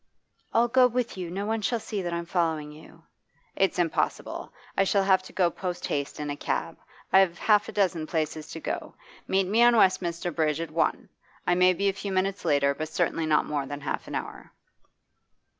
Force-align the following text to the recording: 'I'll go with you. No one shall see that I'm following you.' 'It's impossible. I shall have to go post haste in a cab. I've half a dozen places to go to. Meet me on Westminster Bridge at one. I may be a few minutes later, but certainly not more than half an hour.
'I'll 0.51 0.67
go 0.67 0.87
with 0.87 1.15
you. 1.15 1.29
No 1.29 1.45
one 1.45 1.61
shall 1.61 1.79
see 1.79 2.01
that 2.01 2.11
I'm 2.11 2.25
following 2.25 2.71
you.' 2.71 3.03
'It's 3.55 3.77
impossible. 3.77 4.51
I 4.75 4.83
shall 4.83 5.03
have 5.03 5.21
to 5.21 5.31
go 5.31 5.51
post 5.51 5.85
haste 5.85 6.19
in 6.19 6.31
a 6.31 6.35
cab. 6.35 6.79
I've 7.13 7.37
half 7.37 7.69
a 7.69 7.71
dozen 7.71 8.07
places 8.07 8.47
to 8.47 8.59
go 8.59 8.77
to. 8.79 8.93
Meet 9.31 9.45
me 9.45 9.61
on 9.61 9.77
Westminster 9.77 10.31
Bridge 10.31 10.59
at 10.59 10.71
one. 10.71 11.07
I 11.45 11.53
may 11.53 11.73
be 11.73 11.87
a 11.87 11.93
few 11.93 12.11
minutes 12.11 12.43
later, 12.43 12.73
but 12.73 12.89
certainly 12.89 13.27
not 13.27 13.45
more 13.45 13.67
than 13.67 13.81
half 13.81 14.07
an 14.07 14.15
hour. 14.15 14.51